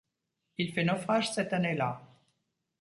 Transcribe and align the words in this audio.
Il 0.57 0.73
fait 0.73 0.83
naufrage 0.83 1.31
cette 1.31 1.53
année-là. 1.53 2.01